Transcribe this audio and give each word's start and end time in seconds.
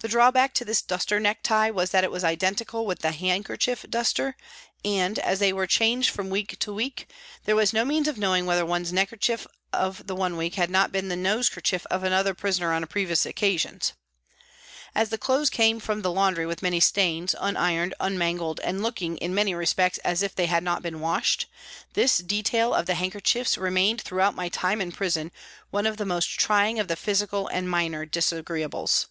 The 0.00 0.06
drawback 0.06 0.54
to 0.54 0.64
this 0.64 0.80
duster 0.80 1.18
necktie 1.18 1.70
was 1.70 1.90
that 1.90 2.04
it 2.04 2.10
was 2.12 2.22
identical 2.22 2.86
with 2.86 3.00
the 3.00 3.10
handkerchief 3.10 3.84
duster, 3.90 4.36
and, 4.84 5.18
as 5.18 5.40
they 5.40 5.52
were 5.52 5.66
changed 5.66 6.10
from 6.10 6.30
week 6.30 6.56
to 6.60 6.72
week, 6.72 7.10
there 7.46 7.56
was 7.56 7.72
no 7.72 7.84
means 7.84 8.06
of 8.06 8.16
knowing 8.16 8.46
whether 8.46 8.64
one's 8.64 8.92
neckerchief 8.92 9.44
of 9.72 10.08
one 10.08 10.36
week 10.36 10.54
had 10.54 10.70
not 10.70 10.92
been 10.92 11.08
the 11.08 11.16
nose 11.16 11.48
kerchief 11.48 11.84
of 11.86 12.04
another 12.04 12.32
prisoner 12.32 12.72
on 12.72 12.86
previous 12.86 13.26
occasions. 13.26 13.92
As 14.94 15.08
the 15.08 15.18
clothes 15.18 15.50
came 15.50 15.80
from 15.80 16.02
the 16.02 16.12
laundry 16.12 16.44
80 16.44 16.54
PRISONS 16.54 16.54
AND 16.54 16.70
PRISONERS 16.70 16.90
with 16.92 17.32
many 17.32 17.34
stains, 17.34 17.34
unironed, 17.40 17.92
unmangled, 17.98 18.60
and 18.62 18.82
looking 18.84 19.16
in 19.16 19.34
many 19.34 19.52
respects 19.52 19.98
as 20.04 20.22
if 20.22 20.32
they 20.32 20.46
had 20.46 20.62
not 20.62 20.80
been 20.80 21.00
washed, 21.00 21.46
this 21.94 22.18
detail 22.18 22.72
of 22.72 22.86
the 22.86 22.94
handkerchiefs 22.94 23.58
remained 23.58 24.02
throughout 24.02 24.36
my 24.36 24.48
time 24.48 24.80
in 24.80 24.92
prison 24.92 25.32
one 25.70 25.88
of 25.88 25.96
the 25.96 26.06
most 26.06 26.26
trying 26.38 26.78
of 26.78 26.86
the 26.86 26.94
physical 26.94 27.48
and 27.48 27.68
minor 27.68 28.06
disagreeables. 28.06 29.06